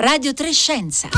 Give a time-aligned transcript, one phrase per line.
[0.00, 1.10] Radio Trescenza.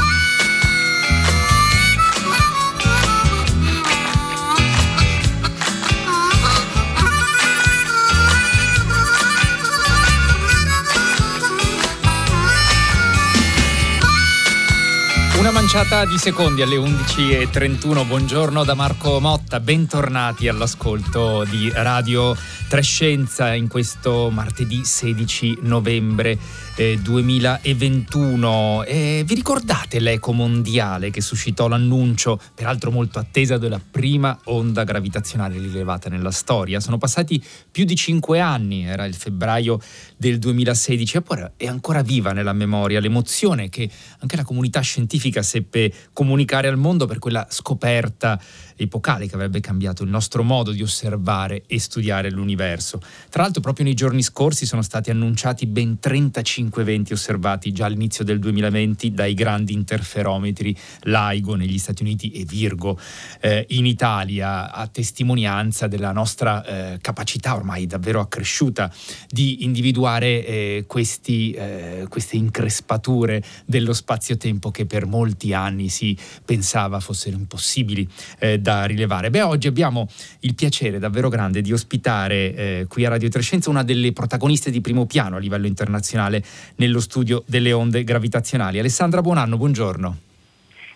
[15.38, 18.04] Una manciata di secondi alle 11.31.
[18.04, 22.36] Buongiorno da Marco Motta, bentornati all'ascolto di Radio
[22.72, 26.38] Trescenza in questo martedì 16 novembre
[26.76, 28.84] eh, 2021.
[28.84, 35.58] Eh, vi ricordate l'eco mondiale che suscitò l'annuncio, peraltro molto attesa, della prima onda gravitazionale
[35.58, 36.80] rilevata nella storia?
[36.80, 39.78] Sono passati più di cinque anni, era il febbraio
[40.16, 43.86] del 2016, eppure è ancora viva nella memoria l'emozione che
[44.20, 48.40] anche la comunità scientifica seppe comunicare al mondo per quella scoperta
[48.84, 53.00] epocale che avrebbe cambiato il nostro modo di osservare e studiare l'universo.
[53.28, 58.24] Tra l'altro proprio nei giorni scorsi sono stati annunciati ben 35 eventi osservati già all'inizio
[58.24, 62.98] del 2020 dai grandi interferometri LIGO negli Stati Uniti e Virgo
[63.40, 68.92] eh, in Italia, a testimonianza della nostra eh, capacità ormai davvero accresciuta
[69.28, 77.00] di individuare eh, questi, eh, queste increspature dello spazio-tempo che per molti anni si pensava
[77.00, 79.30] fossero impossibili eh, da rilevare.
[79.30, 80.08] Beh, oggi abbiamo
[80.40, 84.80] il piacere davvero grande di ospitare eh, qui a Radio Trescenza una delle protagoniste di
[84.80, 86.42] primo piano a livello internazionale
[86.76, 88.78] nello studio delle onde gravitazionali.
[88.78, 90.31] Alessandra Buonanno, buongiorno.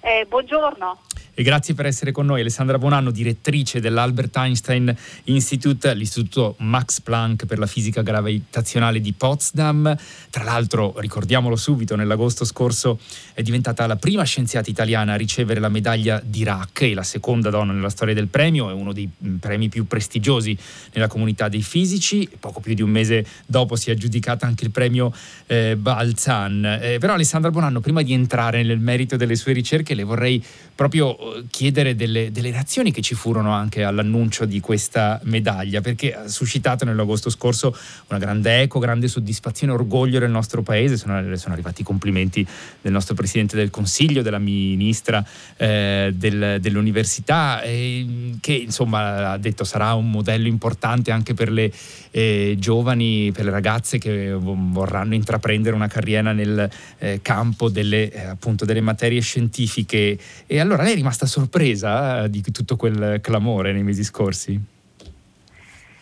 [0.06, 1.00] Eh, buongiorno
[1.38, 2.40] e grazie per essere con noi.
[2.40, 9.94] Alessandra Bonanno, direttrice dell'Albert Einstein Institute, l'istituto Max Planck per la fisica gravitazionale di Potsdam.
[10.30, 12.98] Tra l'altro, ricordiamolo subito, nell'agosto scorso
[13.34, 17.74] è diventata la prima scienziata italiana a ricevere la medaglia d'Iraq e la seconda donna
[17.74, 20.56] nella storia del premio, è uno dei mm, premi più prestigiosi
[20.94, 22.26] nella comunità dei fisici.
[22.40, 25.12] Poco più di un mese dopo si è aggiudicata anche il premio
[25.48, 26.78] eh, Balzan.
[26.80, 30.42] Eh, però Alessandra Bonanno, prima di entrare nel merito delle sue ricerche, le vorrei
[30.76, 31.16] proprio
[31.50, 36.84] chiedere delle, delle, reazioni che ci furono anche all'annuncio di questa medaglia, perché ha suscitato
[36.84, 37.74] nell'agosto scorso
[38.08, 40.98] una grande eco, grande soddisfazione, orgoglio del nostro paese.
[40.98, 42.46] Sono, sono arrivati i complimenti
[42.82, 49.64] del nostro Presidente del Consiglio, della Ministra eh, del, dell'Università, eh, che insomma ha detto
[49.64, 51.72] sarà un modello importante anche per le
[52.10, 56.68] eh, giovani, per le ragazze che vorranno intraprendere una carriera nel
[56.98, 60.18] eh, campo delle, eh, appunto, delle materie scientifiche.
[60.46, 64.60] E allora lei è rimasta sorpresa eh, di tutto quel clamore nei mesi scorsi?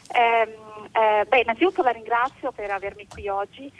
[0.08, 0.58] Eh,
[0.92, 3.70] eh, beh, innanzitutto la ringrazio per avermi qui oggi.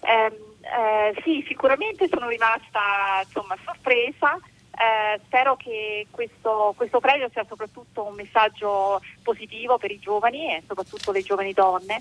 [0.00, 0.32] Ehm,
[0.62, 4.38] eh, sì, sicuramente sono rimasta insomma, sorpresa.
[4.74, 10.62] Eh, spero che questo, questo, premio sia soprattutto un messaggio positivo per i giovani e
[10.66, 12.00] soprattutto le giovani donne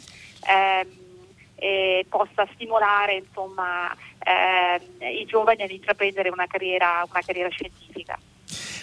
[1.62, 8.18] ehm, e possa stimolare insomma, ehm, i giovani ad intraprendere una carriera, una carriera scientifica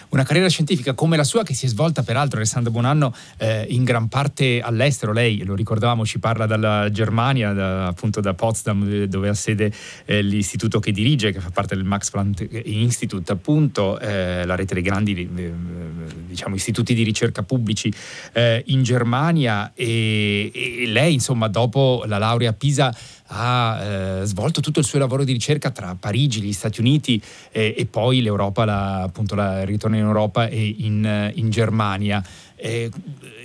[0.09, 3.83] una carriera scientifica come la sua che si è svolta peraltro Alessandro Bonanno eh, in
[3.83, 9.29] gran parte all'estero, lei lo ricordavamo ci parla dalla Germania, da, appunto da Potsdam dove
[9.29, 9.71] ha sede
[10.05, 14.73] eh, l'istituto che dirige, che fa parte del Max Planck Institute appunto, eh, la rete
[14.73, 15.53] dei grandi eh,
[16.27, 17.93] diciamo, istituti di ricerca pubblici
[18.33, 19.71] eh, in Germania.
[19.75, 22.95] E, e lei insomma dopo la laurea a Pisa
[23.31, 27.75] ha eh, svolto tutto il suo lavoro di ricerca tra Parigi, gli Stati Uniti eh,
[27.77, 32.23] e poi l'Europa, la, appunto il ritorno in Europa e in, in Germania.
[32.55, 32.89] Eh,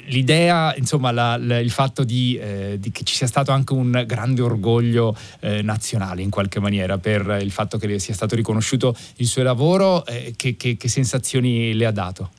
[0.06, 4.04] l'idea, insomma, la, la, il fatto di, eh, di, che ci sia stato anche un
[4.06, 9.26] grande orgoglio eh, nazionale in qualche maniera per il fatto che sia stato riconosciuto il
[9.26, 12.30] suo lavoro, eh, che, che, che sensazioni le ha dato?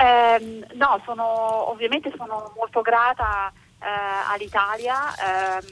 [0.00, 5.66] Eh, no, sono, ovviamente sono molto grata eh, all'Italia ehm,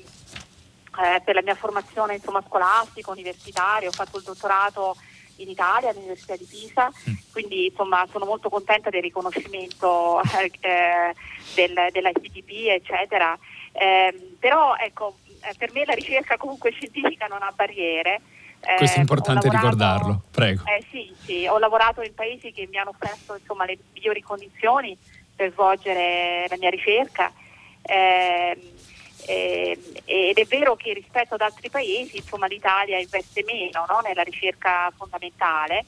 [0.99, 4.97] eh, per la mia formazione insomma, scolastica, universitaria, ho fatto il dottorato
[5.37, 7.15] in Italia all'Università di Pisa, mm.
[7.31, 10.21] quindi insomma, sono molto contenta del riconoscimento
[10.61, 11.15] eh,
[11.55, 13.39] del, dell'ICTP eccetera.
[13.73, 18.21] Eh, però ecco, eh, per me la ricerca comunque scientifica non ha barriere.
[18.77, 20.65] Questo è importante lavorato, ricordarlo, prego.
[20.65, 24.99] Eh, sì, sì, ho lavorato in paesi che mi hanno offerto insomma, le migliori condizioni
[25.37, 27.48] per svolgere la mia ricerca eh, eh,
[29.25, 34.01] ed è vero che rispetto ad altri paesi insomma, l'Italia investe meno no?
[34.01, 35.85] nella ricerca fondamentale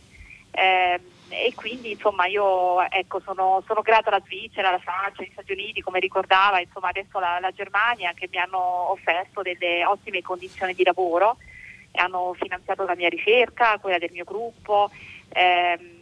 [0.50, 5.52] eh, e quindi insomma, io ecco, sono, sono, grata alla Svizzera, alla Francia, agli Stati
[5.52, 10.74] Uniti, come ricordava, insomma, adesso la, la, Germania che mi hanno offerto delle ottime condizioni
[10.74, 11.36] di lavoro,
[11.92, 14.90] hanno finanziato la mia ricerca, quella del mio gruppo.
[15.28, 15.98] Ehm,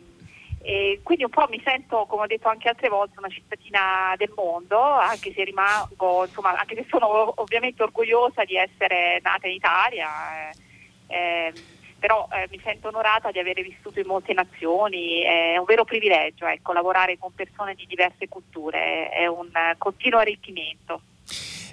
[0.60, 4.32] e quindi un po' mi sento, come ho detto anche altre volte, una cittadina del
[4.34, 10.08] mondo, anche se rimango, insomma, anche se sono ovviamente orgogliosa di essere nata in Italia.
[10.48, 10.66] Eh,
[11.10, 11.52] Eh,
[11.98, 16.46] però eh, mi sento onorata di avere vissuto in molte nazioni, è un vero privilegio
[16.46, 21.00] ecco, lavorare con persone di diverse culture, è un continuo arricchimento.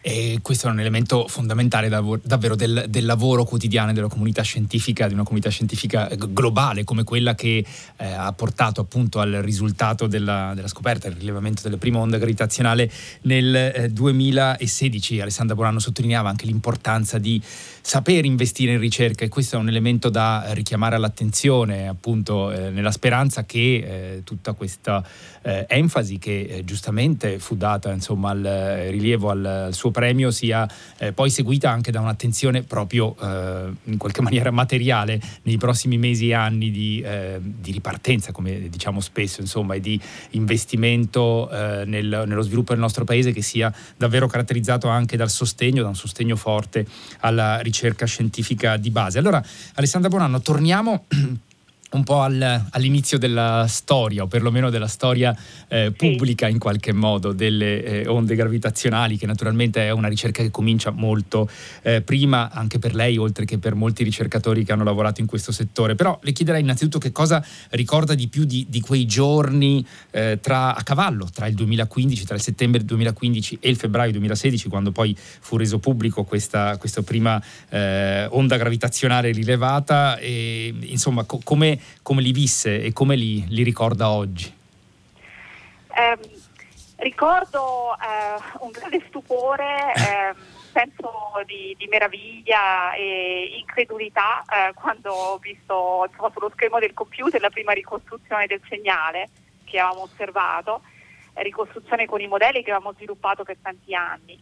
[0.07, 5.15] E questo è un elemento fondamentale davvero del, del, lavoro quotidiano della comunità scientifica, di
[5.15, 7.65] una comunità scientifica eh, globale come quella che
[7.97, 12.87] eh, ha portato appunto al risultato della, della, scoperta, il rilevamento della prima onda gravitazionale
[13.21, 15.21] nel eh, 2016.
[15.21, 17.41] Alessandra Bonanno sottolineava anche l'importanza di
[17.81, 22.91] saper investire in ricerca e questo è un elemento da richiamare all'attenzione appunto eh, nella
[22.91, 23.59] speranza che
[24.17, 25.03] eh, tutta questa
[25.41, 31.13] eh, enfasi che giustamente fu data insomma al rilievo al, al suo premio sia eh,
[31.13, 36.33] poi seguita anche da un'attenzione proprio eh, in qualche maniera materiale nei prossimi mesi e
[36.33, 39.99] anni di, eh, di ripartenza, come diciamo spesso, insomma, e di
[40.31, 45.81] investimento eh, nel, nello sviluppo del nostro paese che sia davvero caratterizzato anche dal sostegno,
[45.81, 46.85] da un sostegno forte
[47.21, 49.17] alla ricerca scientifica di base.
[49.19, 49.41] Allora,
[49.75, 51.05] Alessandra Bonanno, torniamo
[51.95, 55.35] un po' al, all'inizio della storia, o perlomeno della storia
[55.67, 60.51] eh, pubblica in qualche modo, delle eh, onde gravitazionali, che naturalmente è una ricerca che
[60.51, 61.49] comincia molto
[61.81, 65.51] eh, prima anche per lei, oltre che per molti ricercatori che hanno lavorato in questo
[65.51, 65.95] settore.
[65.95, 70.75] Però le chiederei innanzitutto che cosa ricorda di più di, di quei giorni eh, tra,
[70.75, 75.15] a cavallo tra il 2015, tra il settembre 2015 e il febbraio 2016, quando poi
[75.17, 82.21] fu reso pubblico questa, questa prima eh, onda gravitazionale rilevata, e insomma co- come come
[82.21, 84.53] li visse e come li, li ricorda oggi?
[85.97, 86.17] Eh,
[86.97, 90.35] ricordo eh, un grande stupore, eh,
[90.73, 91.09] senso
[91.45, 97.49] di, di, meraviglia e incredulità eh, quando ho visto insomma, sullo schermo del computer la
[97.49, 99.29] prima ricostruzione del segnale
[99.63, 100.81] che avevamo osservato,
[101.35, 104.37] ricostruzione con i modelli che avevamo sviluppato per tanti anni.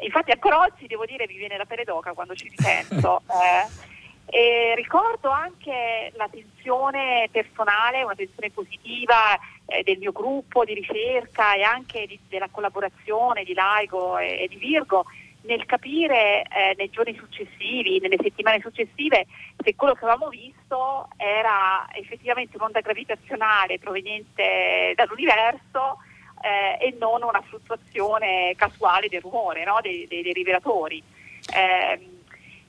[0.00, 3.22] Infatti ancora oggi devo dire mi viene la peredoca quando ci ripenso.
[4.28, 11.54] E ricordo anche la tensione personale, una tensione positiva eh, del mio gruppo di ricerca
[11.54, 15.06] e anche di, della collaborazione di Laigo e, e di Virgo
[15.46, 19.26] nel capire eh, nei giorni successivi, nelle settimane successive,
[19.62, 25.98] se quello che avevamo visto era effettivamente un'onda gravitazionale proveniente dall'universo
[26.42, 29.78] eh, e non una fluttuazione casuale del rumore, no?
[29.80, 31.02] dei, dei, dei, rivelatori.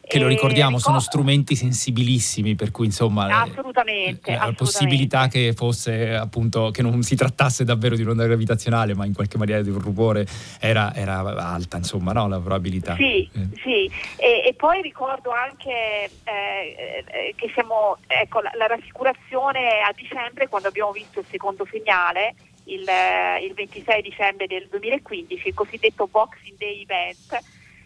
[0.08, 5.52] Eh, che lo ricordiamo, sono strumenti sensibilissimi, per cui insomma eh, assolutamente, la possibilità che
[5.54, 9.70] fosse appunto che non si trattasse davvero di un'onda gravitazionale, ma in qualche maniera di
[9.70, 10.26] un rumore
[10.60, 12.30] era, era alta, insomma, no?
[12.30, 12.96] la probabilità.
[12.96, 13.50] Sì, eh.
[13.62, 13.92] sì.
[14.16, 20.48] E, e, poi ricordo anche eh, eh, che siamo, ecco, la, la, rassicurazione a dicembre
[20.48, 22.34] quando abbiamo visto il secondo segnale.
[22.70, 27.40] Il, il 26 dicembre del 2015, il cosiddetto Boxing Day Event,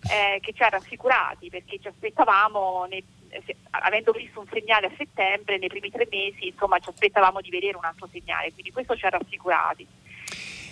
[0.10, 3.04] eh, che ci ha rassicurati perché ci aspettavamo, ne,
[3.46, 7.50] se, avendo visto un segnale a settembre, nei primi tre mesi insomma, ci aspettavamo di
[7.50, 9.88] vedere un altro segnale, quindi questo ci ha rassicurati.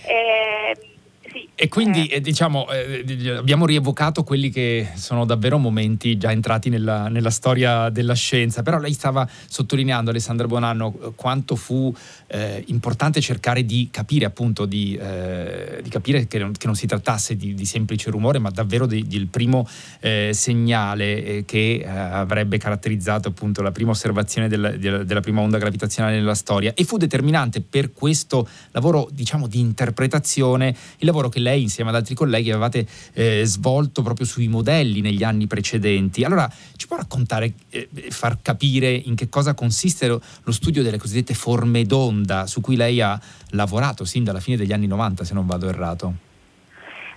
[0.06, 0.99] Eh,
[1.32, 2.16] sì, e quindi eh.
[2.16, 7.90] eh diciamo, eh, abbiamo rievocato quelli che sono davvero momenti già entrati nella, nella, storia
[7.90, 11.94] della scienza, però lei stava sottolineando, Alessandra Bonanno, quanto fu
[12.28, 16.88] eh, importante cercare di capire appunto, di, eh, di capire che non, che non, si
[16.88, 19.68] trattasse di, di, semplice rumore, ma davvero del primo
[20.00, 26.36] eh, segnale che avrebbe caratterizzato appunto la prima osservazione della, della prima onda gravitazionale nella
[26.36, 31.62] storia e fu determinante per questo lavoro diciamo di interpretazione il lavoro lavoro che lei
[31.62, 36.24] insieme ad altri colleghi avevate eh, svolto proprio sui modelli negli anni precedenti.
[36.24, 40.98] Allora ci può raccontare, eh, far capire in che cosa consiste lo, lo, studio delle
[40.98, 43.20] cosiddette forme d'onda su cui lei ha
[43.52, 46.14] lavorato sin dalla fine degli anni 90, se non vado errato?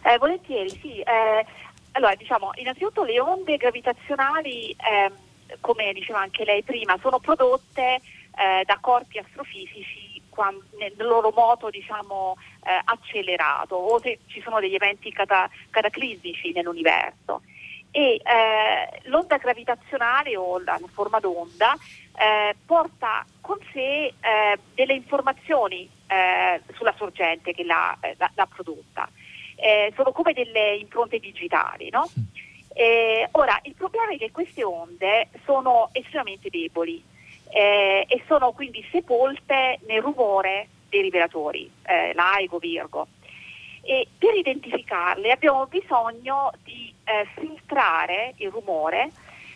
[0.04, 0.99] Eh, volentieri, sì.
[0.99, 1.47] Eh,
[1.92, 5.12] allora, diciamo, innanzitutto le onde gravitazionali, ehm,
[5.61, 8.00] come diceva anche lei prima, sono prodotte
[8.35, 10.12] eh, da corpi astrofisici
[10.79, 17.43] nel loro moto diciamo, eh, accelerato o se ci sono degli eventi cata- cataclismici nell'universo.
[17.91, 21.77] E eh, l'onda gravitazionale o la, forma d'onda
[22.17, 29.09] eh, porta con sé eh, delle informazioni eh, sulla sorgente che l'ha, eh, l'ha, prodotta.
[29.95, 32.09] sono come delle impronte digitali, no?
[33.33, 37.05] Ora, il problema è che queste onde sono estremamente deboli,
[37.52, 43.09] eh, e sono quindi sepolte nel rumore dei rivelatori, eh, laico, virgo.
[43.82, 49.11] E per identificarle abbiamo bisogno di eh, filtrare il rumore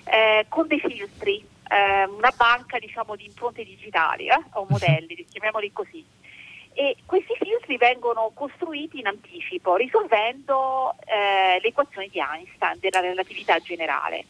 [0.05, 5.73] eh, con dei filtri, eh, una banca diciamo, di impronte digitali eh, o modelli, chiamiamoli
[5.73, 6.05] così.
[6.79, 14.27] E questi filtri vengono costruiti in anticipo risolvendo le equazioni di Einstein della relatività generale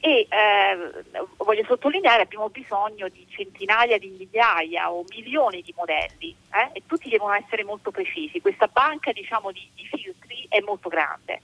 [0.00, 1.04] e eh,
[1.38, 7.08] voglio sottolineare abbiamo bisogno di centinaia di migliaia o milioni di modelli eh, e tutti
[7.08, 8.40] devono essere molto precisi.
[8.40, 11.42] Questa banca diciamo, di, di, filtri è molto grande.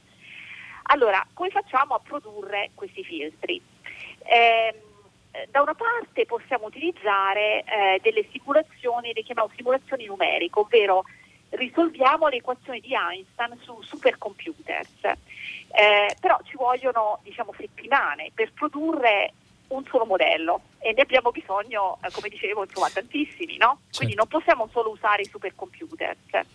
[0.84, 3.60] Allora, come facciamo a produrre questi filtri?
[4.22, 4.80] Eh,
[5.50, 11.04] da una parte possiamo utilizzare eh, delle simulazioni, le chiamiamo simulazioni numeriche, ovvero
[11.56, 19.32] risolviamo le equazioni di Einstein su supercomputers, eh, però ci vogliono diciamo, settimane per produrre
[19.68, 23.78] un solo modello e ne abbiamo bisogno, eh, come dicevo, insomma, tantissimi, no?
[23.84, 23.98] Certo.
[23.98, 26.46] Quindi non possiamo solo usare i supercomputers.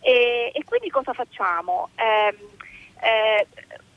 [0.00, 1.90] E, e quindi cosa facciamo?
[1.96, 2.36] Eh,
[3.02, 3.46] eh,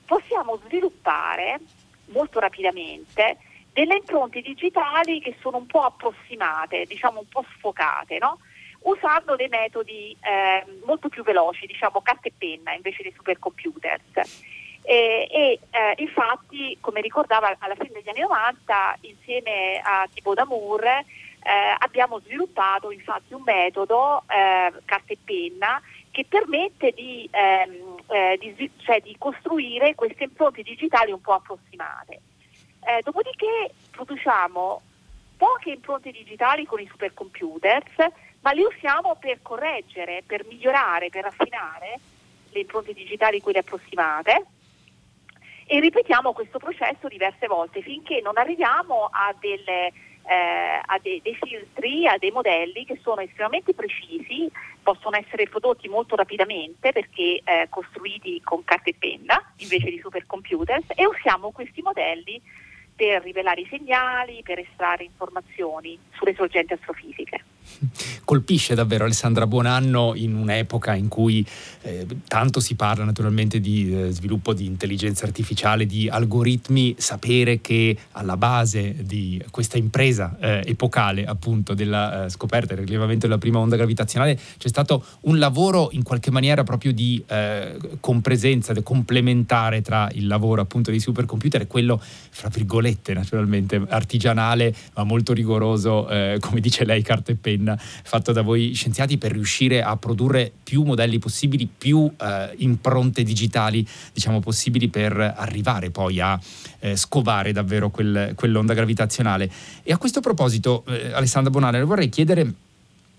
[0.06, 1.60] possiamo sviluppare
[2.08, 3.38] molto rapidamente
[3.72, 8.40] delle impronte digitali che sono un po' approssimate, diciamo un po' sfocate, no?
[8.84, 14.50] Usando dei metodi eh, molto più veloci, diciamo carta e penna invece dei supercomputers.
[14.86, 20.84] E, e eh, infatti, come ricordava alla fine degli anni 90, insieme a Thibaut Damour,
[20.86, 28.38] eh, abbiamo sviluppato infatti un metodo eh, carta e penna che permette di, ehm, eh,
[28.40, 32.22] di, cioè, di costruire queste impronte digitali un po' approssimate.
[32.86, 34.82] Eh, dopodiché produciamo
[35.38, 37.96] poche impronte digitali con i supercomputers,
[38.44, 42.00] ma li usiamo per correggere, per migliorare, per raffinare
[42.52, 44.46] le impronte digitali, quelle approssimate,
[45.66, 51.36] e ripetiamo questo processo diverse volte finché non arriviamo a, delle, eh, a dei, dei,
[51.36, 54.52] filtri, a dei modelli che sono estremamente precisi,
[54.84, 60.88] possono essere prodotti molto rapidamente perché eh, costruiti con carta e penna invece di supercomputers
[60.96, 62.42] e usiamo questi modelli
[62.94, 67.53] per rivelare i segnali, per estrarre informazioni sulle sorgenti astrofisiche.
[68.24, 71.46] Colpisce davvero Alessandra Buonanno in un'epoca in cui
[71.82, 77.98] eh, tanto si parla naturalmente di eh, sviluppo di intelligenza artificiale, di algoritmi, sapere che
[78.12, 83.40] alla base di questa impresa eh, epocale appunto della eh, scoperta e del rilevamento della
[83.40, 89.82] prima onda gravitazionale c'è stato un lavoro in qualche maniera proprio di eh, compresenza, complementare
[89.82, 96.08] tra il lavoro appunto dei supercomputer e quello, fra virgolette naturalmente, artigianale ma molto rigoroso,
[96.10, 99.96] eh, come dice lei, carta e penna penna fatto da voi scienziati per riuscire a
[99.98, 106.40] produrre più modelli possibili, più eh, impronte digitali diciamo possibili per arrivare poi a
[106.80, 109.50] eh, scovare davvero quel, quell'onda gravitazionale.
[109.84, 112.54] E a questo proposito, eh, Alessandra Bonale, vorrei chiedere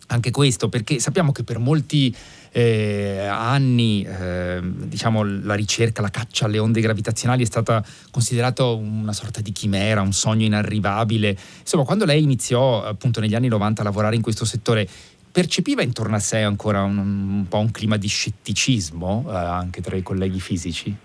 [0.08, 2.14] anche questo, perché sappiamo che per molti
[2.56, 9.12] eh, anni eh, diciamo, la ricerca, la caccia alle onde gravitazionali è stata considerata una
[9.12, 11.36] sorta di chimera, un sogno inarrivabile.
[11.58, 14.88] Insomma, quando lei iniziò appunto negli anni 90 a lavorare in questo settore,
[15.32, 19.96] percepiva intorno a sé ancora un, un po' un clima di scetticismo eh, anche tra
[19.96, 20.96] i colleghi fisici?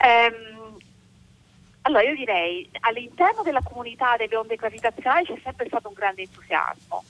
[0.00, 0.44] Um...
[1.86, 7.04] Allora io direi all'interno della comunità delle onde gravitazionali c'è sempre stato un grande entusiasmo.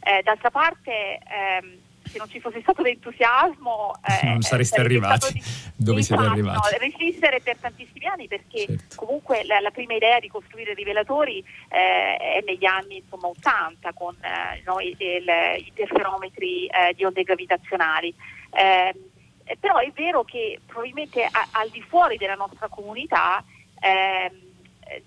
[0.00, 5.42] Eh, d'altra parte ehm, se non ci fosse stato l'entusiasmo eh, non sareste arrivati di,
[5.76, 6.58] dove siete arrivati.
[6.72, 8.96] no, resistere per tantissimi anni perché certo.
[8.96, 14.14] comunque la, la, prima idea di costruire rivelatori eh, è negli anni insomma, 80 con
[14.14, 15.24] eh, no, i, il,
[15.58, 18.14] gli interferometri eh, di onde gravitazionali.
[18.50, 19.14] Ehm,
[19.60, 23.44] però è vero che probabilmente a, al di fuori della nostra comunità
[23.80, 24.44] ehm,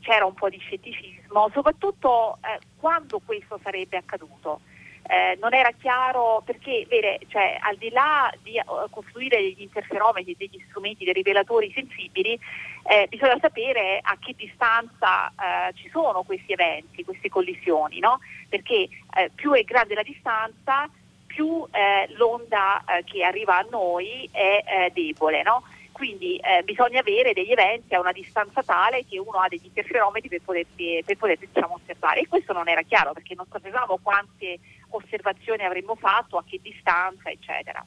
[0.02, 4.62] c'era un po' di scetticismo soprattutto eh, quando questo sarebbe accaduto
[5.10, 10.36] eh, non era chiaro perché vede, cioè, al di là di uh, costruire degli interferometri,
[10.38, 12.40] degli strumenti, dei rivelatori sensibili,
[12.84, 18.20] eh, bisogna sapere a che distanza eh, ci sono questi eventi, queste collisioni, no?
[18.50, 20.88] perché eh, più è grande la distanza,
[21.26, 25.42] più eh, l'onda che arriva a noi è debole.
[25.42, 25.64] No?
[26.00, 30.30] quindi eh, bisogna avere degli eventi a una distanza tale che uno ha degli interferometri
[30.30, 34.60] per poterli, per poterli diciamo, osservare e questo non era chiaro perché non sapevamo quante
[34.90, 37.86] osservazioni avremmo fatto, a che distanza, eccetera.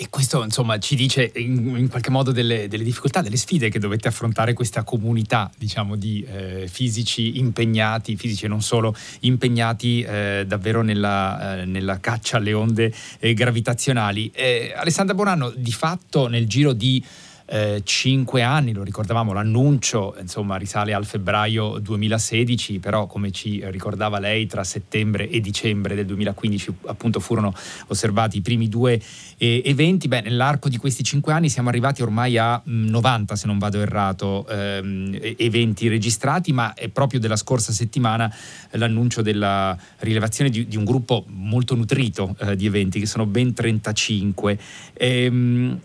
[0.00, 3.80] E questo insomma ci dice in, in qualche modo delle, delle, difficoltà, delle sfide che
[3.80, 10.44] dovete affrontare questa comunità diciamo, di eh, fisici impegnati, fisici e non solo, impegnati eh,
[10.46, 14.30] davvero nella, eh, nella, caccia alle onde eh, gravitazionali.
[14.32, 17.04] Eh, Alessandra Bonanno, di fatto nel giro di
[17.50, 24.18] eh, cinque anni, lo ricordavamo, l'annuncio insomma, risale al febbraio 2016, però come ci ricordava
[24.18, 27.54] lei tra settembre e dicembre del 2015 appunto furono
[27.86, 29.00] osservati i primi due
[29.38, 30.08] eh, eventi.
[30.08, 33.80] Beh, nell'arco di questi cinque anni siamo arrivati ormai a 90, mm, se non vado
[33.80, 38.30] errato, ehm, eventi registrati, ma è proprio della scorsa settimana
[38.72, 43.54] l'annuncio della rilevazione di, di un gruppo molto nutrito eh, di eventi, che sono ben
[43.54, 44.58] 35.
[44.92, 45.80] Ehm,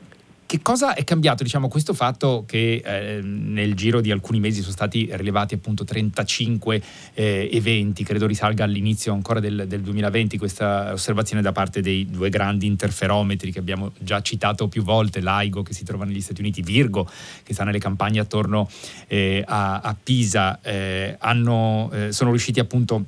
[0.53, 4.73] che cosa è cambiato, diciamo, questo fatto che eh, nel giro di alcuni mesi sono
[4.73, 6.81] stati rilevati appunto 35
[7.15, 12.29] eh, eventi, credo risalga all'inizio ancora del, del 2020 questa osservazione da parte dei due
[12.29, 16.61] grandi interferometri che abbiamo già citato più volte, l'AIGO che si trova negli Stati Uniti,
[16.61, 17.09] Virgo
[17.41, 18.69] che sta nelle campagne attorno
[19.07, 23.03] eh, a, a, Pisa, eh, hanno, eh, sono riusciti appunto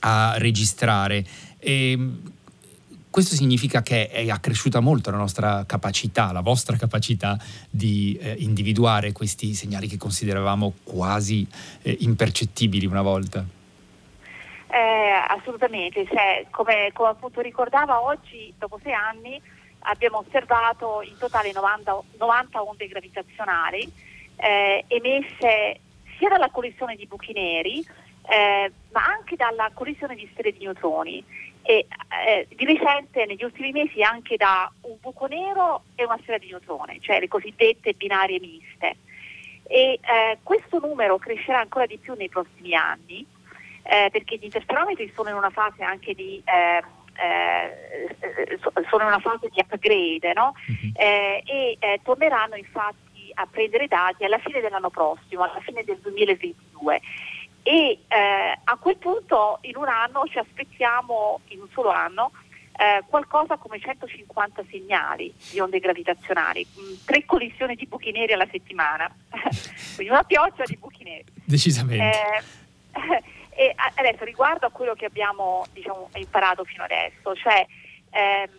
[0.00, 1.24] a registrare.
[1.58, 1.98] E,
[3.14, 7.38] questo significa che è accresciuta molto la nostra capacità, la vostra capacità
[7.70, 11.46] di eh, individuare questi segnali che consideravamo quasi
[11.82, 13.44] eh, impercettibili una volta.
[14.66, 19.40] Eh, assolutamente, cioè, come, come, appunto ricordava oggi, dopo sei anni,
[19.82, 23.92] abbiamo osservato in totale 90, 90 onde gravitazionali
[24.34, 25.78] eh, emesse
[26.18, 31.24] sia dalla collisione di buchi neri, eh, ma anche dalla collisione di stelle di neutroni
[31.66, 31.86] e
[32.26, 36.50] eh, di recente negli ultimi mesi anche da un buco nero e una stella di
[36.50, 38.96] neutroni, cioè le cosiddette binarie miste.
[39.66, 43.26] E eh, questo numero crescerà ancora di più nei prossimi anni
[43.82, 46.84] eh, perché gli interferometri sono in una fase anche di eh,
[47.16, 48.58] eh,
[48.90, 50.52] sono in una fase di upgrade no?
[50.66, 50.92] uh-huh.
[50.96, 57.00] e torneranno infatti a prendere dati alla fine dell'anno prossimo, alla fine del 2022
[57.66, 62.30] e eh, a quel punto in un anno ci aspettiamo, in un solo anno,
[62.76, 68.34] eh, qualcosa come 150 segnali di onde gravitazionali, mh, mm, tre collisioni di buchi neri
[68.34, 69.10] alla settimana,
[69.96, 71.24] quindi una pioggia di buchi neri.
[71.42, 72.42] Decisamente.
[72.92, 73.22] Eh,
[73.56, 77.66] e adesso riguardo a quello che abbiamo diciamo, imparato fino adesso, cioè
[78.10, 78.50] ehm,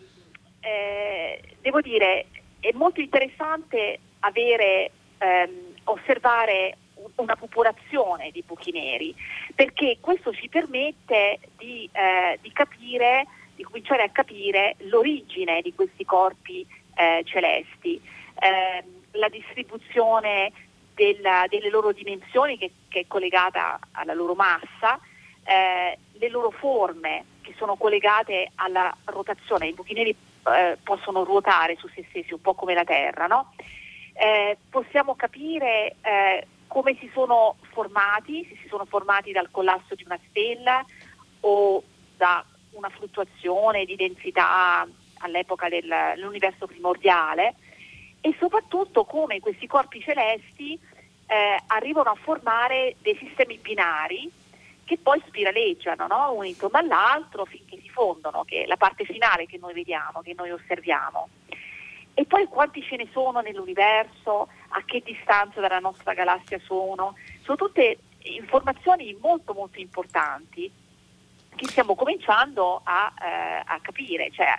[0.58, 2.26] eh, devo dire
[2.58, 6.78] è molto interessante avere, ehm, osservare
[7.16, 9.14] una popolazione di buchi neri,
[9.54, 16.04] perché questo ci permette di, eh, di capire, di cominciare a capire l'origine di questi
[16.04, 18.00] corpi eh, celesti,
[18.40, 20.52] eh, la distribuzione
[20.94, 24.98] della, delle loro dimensioni che, che, è collegata alla loro massa,
[25.44, 29.68] eh, le loro forme che sono collegate alla rotazione.
[29.68, 33.52] I buchi neri eh, possono ruotare su se stessi un po' come la Terra, no?
[34.14, 40.04] Eh, possiamo capire eh, come si sono formati, se si sono formati dal collasso di
[40.04, 40.84] una stella
[41.40, 41.82] o
[42.16, 44.86] da una fluttuazione di densità
[45.18, 47.54] all'epoca del, dell'universo primordiale
[48.20, 50.78] e soprattutto come questi corpi celesti
[51.26, 54.30] eh, arrivano a formare dei sistemi binari
[54.84, 56.32] che poi spiraleggiano no?
[56.32, 60.34] uno intorno all'altro finché si fondono, che è la parte finale che noi vediamo, che
[60.36, 61.28] noi osserviamo.
[62.14, 67.56] E poi quanti ce ne sono nell'universo, a che distanza dalla nostra galassia sono, sono
[67.56, 70.70] tutte informazioni molto molto importanti
[71.54, 74.30] che stiamo cominciando a, eh, a capire.
[74.30, 74.52] Cioè,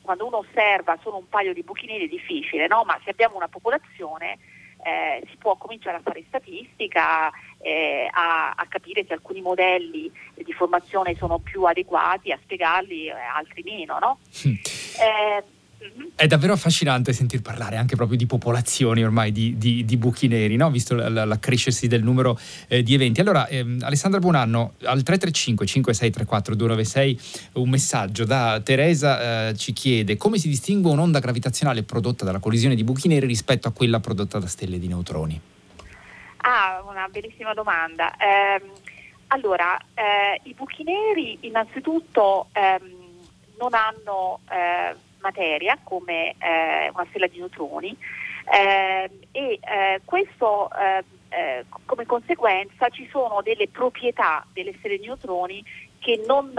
[0.00, 2.82] quando uno osserva solo un paio di buchi neri è difficile, no?
[2.84, 4.38] ma se abbiamo una popolazione
[4.82, 10.52] eh, si può cominciare a fare statistica, eh, a, a, capire se alcuni modelli di
[10.52, 13.98] formazione sono più adeguati, a spiegarli, eh, altri meno.
[13.98, 14.18] No?
[15.00, 15.44] Eh,
[16.18, 20.56] è davvero affascinante sentir parlare anche proprio di popolazioni ormai di, di, di buchi neri,
[20.56, 20.68] no?
[20.68, 22.36] visto l'accrescersi del numero
[22.66, 23.20] eh, di eventi.
[23.20, 27.20] Allora, ehm, Alessandra Buonanno, al 335 5634 296
[27.52, 32.74] un messaggio da Teresa eh, ci chiede come si distingue un'onda gravitazionale prodotta dalla collisione
[32.74, 35.40] di buchi neri rispetto a quella prodotta da stelle di neutroni?
[36.38, 38.16] Ah, una bellissima domanda.
[38.16, 38.60] Eh,
[39.28, 39.78] allora,
[40.42, 42.98] i buchi neri innanzitutto ehm,
[43.58, 47.96] non hanno eh, materia come eh, una stella di neutroni
[48.50, 55.06] eh, e eh, questo eh, eh, come conseguenza ci sono delle proprietà delle stelle di
[55.06, 55.64] neutroni
[55.98, 56.54] che non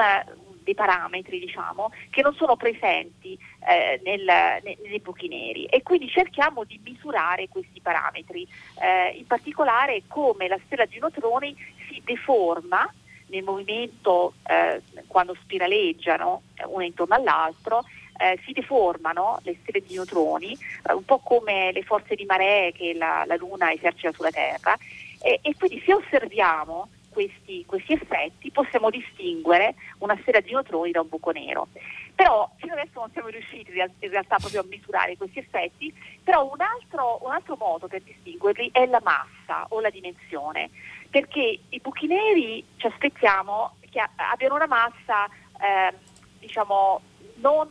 [0.69, 5.65] dei parametri diciamo, che non sono presenti eh, nel, ne, nei buchi neri.
[5.65, 8.48] E quindi cerchiamo di misurare questi parametri,
[8.80, 11.56] eh, in particolare come la stella di neutroni
[11.88, 12.88] si deforma
[13.28, 17.84] nel movimento eh, quando spiraleggiano uno intorno all'altro
[18.19, 22.73] eh, si deformano le stelle di neutroni, eh, un po' come le forze di maree
[22.73, 24.77] che la, la Luna esercita sulla Terra,
[25.21, 31.01] e, e quindi se osserviamo questi, questi, effetti possiamo distinguere una stella di neutroni da
[31.01, 31.67] un buco nero.
[32.13, 36.60] Però fino adesso non siamo riusciti in realtà proprio a misurare questi effetti, però un
[36.60, 40.69] altro, un altro modo per distinguerli è la massa o la dimensione,
[41.10, 45.93] perché i buchi neri ci aspettiamo che abbiano una massa eh,
[46.39, 47.01] diciamo
[47.36, 47.67] non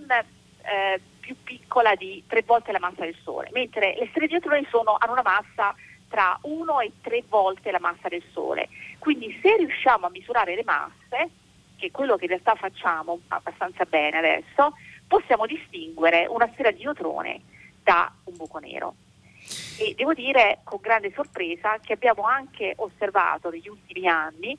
[0.69, 4.67] eh, più piccola di tre volte la massa del Sole, mentre le stelle di neutroni
[4.71, 5.75] sono, hanno una massa
[6.09, 8.69] tra 1 e 3 volte la massa del Sole.
[8.99, 11.31] Quindi se riusciamo a misurare le masse,
[11.77, 14.75] che è quello che in realtà facciamo abbastanza bene adesso,
[15.07, 17.43] possiamo distinguere una stella di neutroni
[17.83, 18.95] da un buco nero.
[19.79, 24.57] E devo dire con grande sorpresa che abbiamo anche osservato negli ultimi anni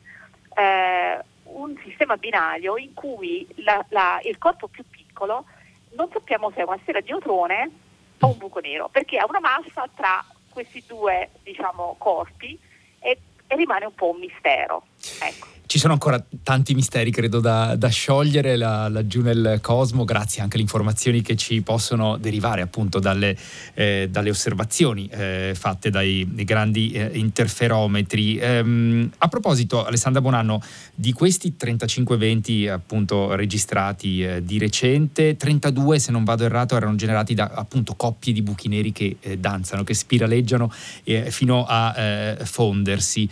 [0.56, 5.45] eh, un sistema binario in cui la, la, il corpo più piccolo
[5.91, 7.71] non sappiamo se è una stella di neutrone
[8.19, 12.58] o un buco nero, perché ha una massa tra questi due diciamo, corpi
[12.99, 14.84] e, e rimane un po' un mistero.
[15.21, 15.59] Ecco.
[15.69, 20.55] Ci sono ancora tanti misteri, credo, da, da sciogliere la, laggiù nel cosmo, grazie anche
[20.55, 23.38] alle informazioni che ci possono derivare appunto dalle,
[23.75, 28.39] eh, dalle osservazioni eh, fatte dai, dai grandi eh, interferometri.
[28.39, 30.60] Ehm, a proposito, Alessandra Bonanno,
[30.95, 36.95] di questi 35 eventi appunto registrati eh, di recente, 32, se non vado errato, erano
[36.95, 42.38] generati da appunto coppie di buchi neri che eh, danzano, che spiraleggiano eh, fino a
[42.41, 43.29] fondersi.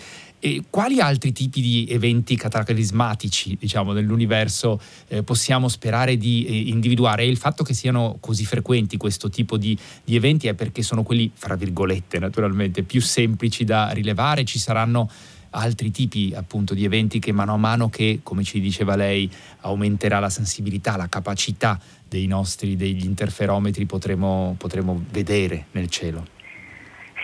[0.47, 4.79] E quali altri tipi di eventi cataclismatici diciamo, nell'universo
[5.09, 7.23] eh, possiamo sperare di eh, individuare?
[7.23, 11.03] E il fatto che siano così frequenti questo tipo di, di, eventi è perché sono
[11.03, 14.45] quelli, fra virgolette naturalmente, più semplici da rilevare.
[14.45, 15.11] Ci saranno
[15.49, 19.29] altri tipi appunto di eventi che mano a mano che, come ci diceva lei,
[19.61, 26.36] aumenterà la sensibilità, la capacità dei nostri, degli interferometri potremo, potremo vedere nel cielo.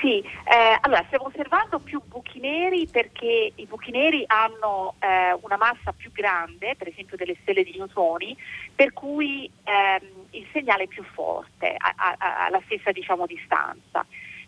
[0.03, 5.55] Sì, eh, allora stiamo osservando più buchi neri perché i buchi neri hanno eh, una
[5.55, 8.35] massa più grande, per esempio delle stelle di neutroni,
[8.75, 14.05] per cui ehm, il segnale è più forte alla stessa diciamo, distanza.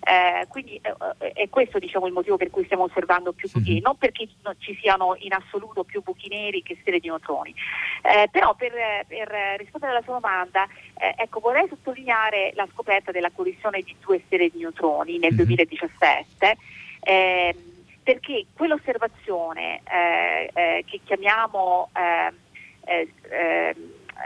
[0.08, 3.82] Eh, quindi eh, è questo diciamo, il motivo per cui stiamo osservando più buchi neri,
[3.82, 4.28] non perché
[4.60, 7.54] ci siano in assoluto più buchi neri che stelle di neutroni.
[8.04, 8.72] Eh, però per,
[9.08, 14.22] per, rispondere alla sua domanda, eh, ecco, vorrei sottolineare la scoperta della collisione di due
[14.26, 15.46] stelle di neutroni nel mm-hmm.
[15.46, 16.58] 2017
[17.00, 17.56] ehm,
[18.04, 22.32] perché quell'osservazione eh, eh, che chiamiamo eh,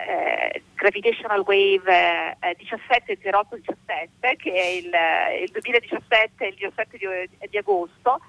[0.08, 7.58] eh, Gravitational Wave eh, 170817, che è il, eh, il 2017, il 17 di, di
[7.58, 8.20] agosto,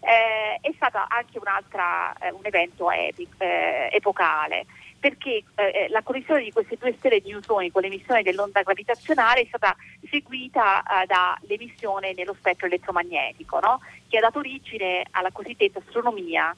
[0.00, 4.66] eh, è stato anche eh, un evento epic, eh, epocale
[5.00, 5.44] perché
[5.90, 9.76] la collisione di queste due stelle di neutroni con l'emissione dell'onda gravitazionale è stata
[10.10, 13.80] seguita dall'emissione nello spettro elettromagnetico, no?
[14.08, 16.52] che ha dato origine alla cosiddetta astronomia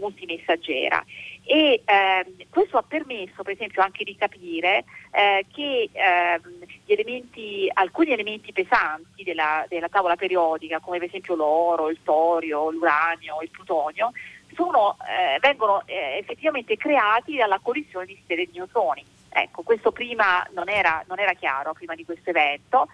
[0.00, 1.04] multimessaggera
[1.46, 8.12] e ehm, questo ha permesso per esempio anche di capire eh, che ehm, elementi, alcuni
[8.12, 14.12] elementi pesanti della, della, tavola periodica come per esempio l'oro, il torio, l'uranio, il plutonio
[14.54, 19.04] sono, eh, vengono eh, effettivamente creati dalla collisione di stelle di neutroni.
[19.28, 22.88] Ecco, questo prima non era, non era chiaro, prima di questo evento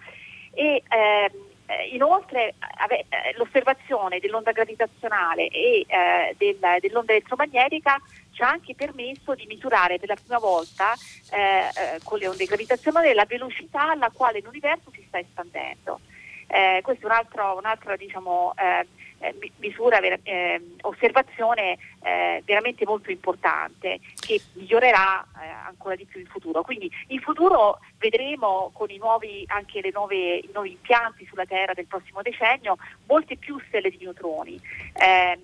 [0.53, 2.55] e ehm, eh, inoltre
[2.89, 3.05] eh,
[3.37, 7.97] l'osservazione dell'onda gravitazionale e eh, del, dell'onda elettromagnetica
[8.31, 10.93] ci ha anche permesso di misurare per la prima volta
[11.31, 15.99] eh, eh, con le onde gravitazionali la velocità alla quale l'universo si sta espandendo.
[16.47, 18.85] Eh, questo è un altro, un altro diciamo, eh,
[19.57, 26.63] misura, eh, osservazione eh, veramente molto importante che migliorerà eh, ancora di più in futuro.
[26.63, 31.85] Quindi in futuro vedremo con i nuovi, anche nuove, i nuovi impianti sulla Terra del
[31.85, 34.59] prossimo decennio molte più stelle di neutroni.
[34.93, 35.39] Ehm,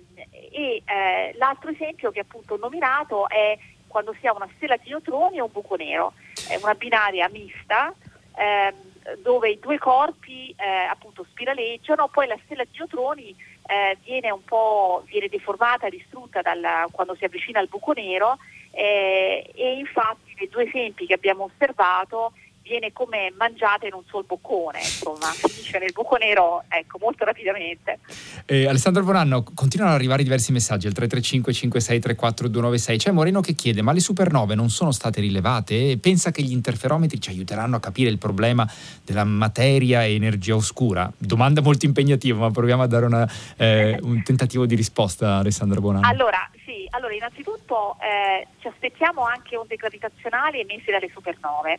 [0.52, 4.90] e eh, l'altro esempio che appunto ho nominato è quando si ha una stella di
[4.90, 6.12] neutroni e un buco nero,
[6.48, 7.94] è una binaria mista.
[8.36, 8.86] Ehm,
[9.22, 13.34] dove i due corpi eh, appunto spiraleggiano, poi la stella di neutroni
[13.68, 18.38] eh, viene un po' viene deformata, distrutta dalla, quando si avvicina al buco nero
[18.70, 22.32] eh, e infatti nei due esempi che abbiamo osservato
[22.68, 27.98] viene come mangiata in un sol boccone, insomma, finisce nel buco nero, ecco, molto rapidamente.
[28.44, 32.98] Eh, Alessandro Bonanno, continuano ad arrivare diversi messaggi al 335 5634 296.
[32.98, 35.98] C'è Moreno che chiede, ma le supernove non sono state rilevate?
[35.98, 38.70] Pensa che gli interferometri ci aiuteranno a capire il problema
[39.04, 41.10] della materia e energia oscura?
[41.16, 46.06] Domanda molto impegnativa, ma proviamo a dare una, eh, un tentativo di risposta, Alessandro Bonanno.
[46.06, 51.78] Allora, sì, allora innanzitutto eh, ci aspettiamo anche onde gravitazionali emesse dalle supernove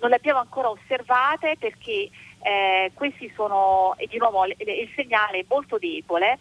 [0.00, 2.10] non le abbiamo ancora osservate perché
[2.42, 6.38] eh, questi sono, di nuovo il, il segnale è molto debole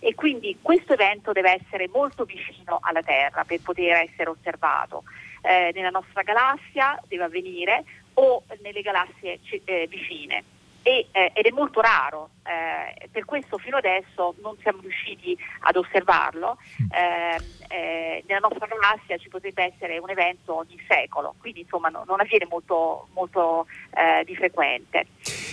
[0.00, 5.04] e quindi questo evento deve essere molto vicino alla Terra per poter essere osservato.
[5.40, 10.53] Eh, nella nostra galassia deve avvenire o nelle galassie eh, vicine
[10.84, 15.76] e, eh, ed è molto raro, eh, per questo fino adesso non siamo riusciti ad
[15.76, 16.58] osservarlo.
[16.92, 22.04] Eh, eh nella nostra galassia ci potrebbe essere un evento ogni secolo, quindi insomma no,
[22.06, 25.06] non avviene molto, molto eh, di frequente.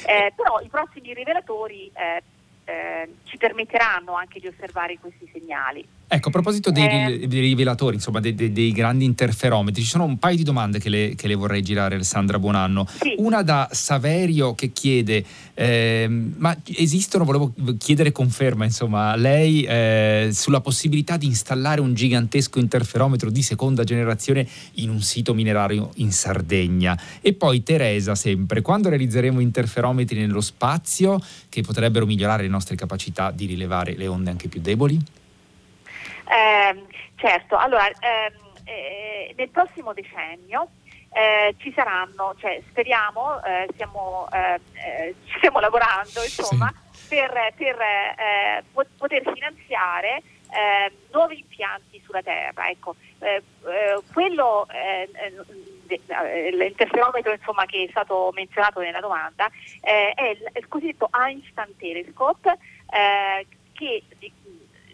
[0.05, 1.91] Eh, però i prossimi rivelatori
[3.23, 5.85] ci permetteranno anche di osservare questi segnali.
[6.13, 10.04] Ecco, a proposito dei, eh, dei rivelatori, insomma, dei, dei, dei, grandi interferometri, ci sono
[10.04, 12.86] un paio di domande che le, che le vorrei girare, Alessandra Buonanno.
[13.00, 13.15] Sì.
[13.19, 20.32] Una da Saverio che chiede, eh, ma esistono, volevo chiedere conferma, insomma, a lei eh,
[20.34, 26.12] sulla possibilità di installare un gigantesco interferometro di seconda generazione in un sito minerario in
[26.12, 27.00] Sardegna.
[27.21, 33.32] E poi Teresa, sempre, quando realizzeremo interferometri nello spazio che potrebbero migliorare le nostre capacità
[33.32, 35.02] di rilevare le onde anche più deboli?
[36.31, 40.69] Eh, certo, allora ehm, eh, nel prossimo decennio
[41.11, 47.17] eh, ci saranno, cioè, speriamo, eh, stiamo, eh, eh, stiamo lavorando insomma, sì.
[47.17, 48.63] per, per
[48.97, 50.23] poter finanziare
[51.11, 52.69] nuovi impianti sulla Terra.
[52.69, 52.95] Ecco,
[54.11, 54.67] quello,
[56.51, 62.57] l'interferometro insomma, che è stato menzionato nella domanda è il, il cosiddetto Einstein Telescope
[63.73, 64.31] che di,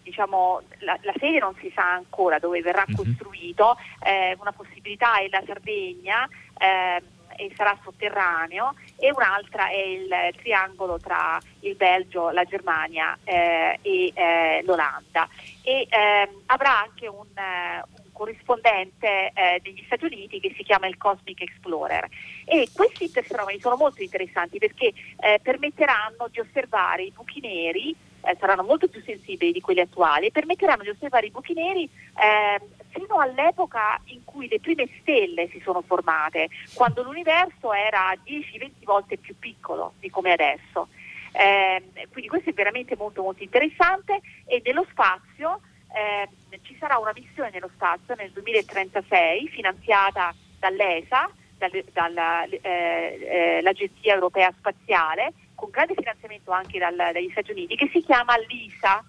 [0.08, 2.96] diciamo, la, la, sede non si sa ancora dove verrà uh-huh.
[2.96, 7.04] costruito, eh, una possibilità è la Sardegna eh,
[7.36, 14.12] e sarà sotterraneo e un'altra è il triangolo tra il Belgio, la Germania eh, e
[14.14, 15.28] eh, l'Olanda
[15.62, 20.98] e ehm, avrà anche un, un corrispondente eh, degli Stati Uniti che si chiama il
[20.98, 22.08] Cosmic Explorer
[22.46, 28.38] e questi interferomeni sono molto interessanti perché eh, permetteranno di osservare i buchi neri eh,
[28.40, 32.62] saranno molto più sensibili di quelli attuali e permetteranno di osservare i buchi neri eh,
[32.90, 39.18] fino all'epoca in cui le prime stelle si sono formate, quando l'universo era 10-20 volte
[39.18, 40.88] più piccolo di come adesso.
[41.32, 45.60] Eh, quindi questo è veramente molto molto interessante e nello spazio
[45.94, 46.28] eh,
[46.64, 53.62] ci sarà una missione nello spazio nel 2036 finanziata dall'ESA, dall'Agenzia eh,
[54.02, 59.04] eh, Europea Spaziale, con grande finanziamento anche dal, dagli Stati Uniti, che si chiama LISA.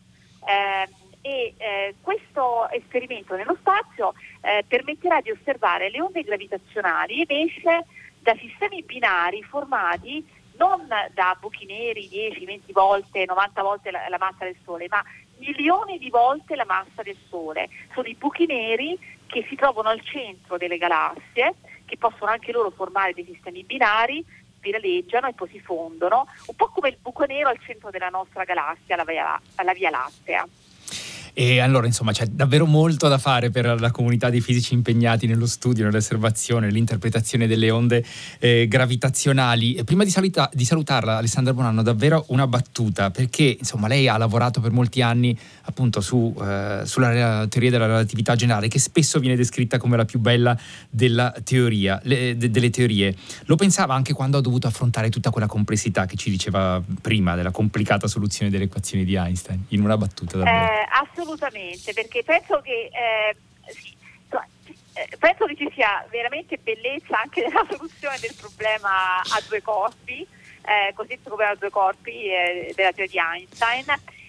[0.46, 0.88] Eh,
[1.20, 7.87] e eh, questo esperimento nello spazio eh, permetterà di osservare le onde gravitazionali emesse
[8.20, 10.24] da sistemi binari formati
[10.58, 15.02] non da buchi neri 10, 20 volte, 90 volte la, la, massa del Sole, ma
[15.38, 17.68] milioni di volte la massa del Sole.
[17.94, 22.70] Sono i buchi neri che si trovano al centro delle galassie, che possono anche loro
[22.70, 24.24] formare dei sistemi binari,
[24.68, 28.44] spiraleggiano e poi si fondono, un po' come il buco nero al centro della nostra
[28.44, 30.46] galassia, la Via, la via Lattea.
[31.32, 35.46] E allora, insomma, c'è davvero molto da fare per la comunità di fisici impegnati nello
[35.46, 38.04] studio, nell'osservazione, nell'interpretazione delle onde
[38.38, 39.74] eh, gravitazionali.
[39.74, 44.16] E prima di, salita- di, salutarla, Alessandra Bonanno, davvero una battuta, perché insomma lei ha
[44.16, 49.36] lavorato per molti anni appunto su, eh, sulla teoria della relatività generale, che spesso viene
[49.36, 50.56] descritta come la più bella
[51.44, 53.14] teoria, le, de- delle teorie.
[53.44, 57.50] Lo pensava anche quando ha dovuto affrontare tutta quella complessità che ci diceva prima della
[57.50, 60.64] complicata soluzione delle equazioni di Einstein, in una battuta davvero.
[60.64, 60.86] Eh,
[61.18, 63.37] Assolutamente, perché penso che, eh,
[64.92, 70.20] eh, penso che ci sia veramente bellezza anche nella soluzione del problema a due corpi,
[70.20, 73.85] eh, cosiddetto problema a due corpi eh, della teoria di Einstein.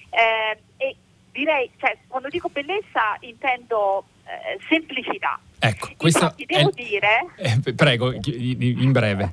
[0.10, 0.96] Eh, e
[1.32, 5.40] direi, cioè, quando dico bellezza intendo eh, semplicità.
[5.60, 6.74] Ecco, questo devo è...
[6.74, 7.74] dire...
[7.76, 9.30] prego, in breve.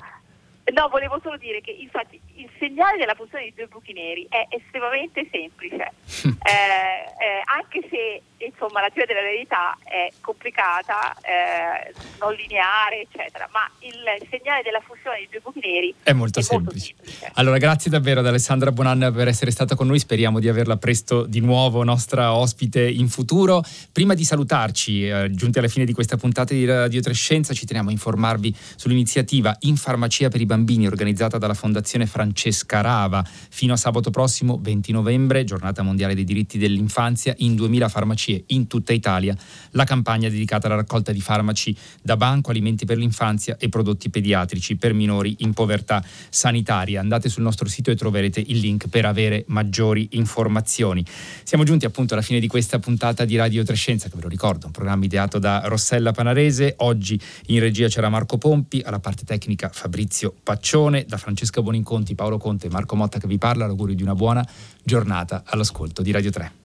[0.73, 4.47] No, volevo solo dire che infatti il segnale della funzione di due buchi neri è
[4.49, 5.91] estremamente semplice,
[6.23, 13.49] eh, eh, anche se insomma, la teoria della verità è complicata, eh, non lineare, eccetera,
[13.51, 16.93] ma il segnale della fusione di due buchi neri è molto, è semplice.
[16.95, 17.31] molto semplice.
[17.35, 21.25] Allora, grazie davvero ad Alessandra Bonanna per essere stata con noi, speriamo di averla presto
[21.25, 23.63] di nuovo nostra ospite in futuro.
[23.91, 27.89] Prima di salutarci, eh, giunti alla fine di questa puntata di Radio Trescenza, ci teniamo
[27.89, 32.26] a informarvi sull'iniziativa In Farmacia per i Bambini organizzata dalla Fondazione Francesca
[32.67, 38.05] Rava fino a sabato prossimo 20 novembre, giornata mondiale dei diritti dell'infanzia, in 2000 farmacie
[38.07, 39.35] farmacie in tutta Italia,
[39.71, 44.77] la campagna dedicata alla raccolta di farmaci da banco, alimenti per l'infanzia e prodotti pediatrici
[44.77, 46.99] per minori in povertà sanitaria.
[46.99, 51.05] Andate sul nostro sito e troverete il link per avere maggiori informazioni.
[51.43, 54.67] Siamo giunti appunto alla fine di questa puntata di Radio Trescenza, che ve lo ricordo,
[54.67, 56.75] un programma ideato da Rossella Panarese.
[56.77, 62.37] Oggi in regia c'era Marco Pompi, alla parte tecnica Fabrizio Paccione, da Francesca Boninconti, Paolo
[62.39, 63.67] Conte e Marco Motta che vi parla.
[63.67, 64.45] L'augurio di una buona
[64.83, 66.51] giornata all'ascolto di Radio 3.